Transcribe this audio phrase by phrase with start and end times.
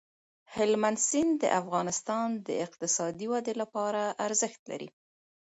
[0.55, 4.89] هلمند سیند د افغانستان د اقتصادي ودې لپاره ارزښت لري.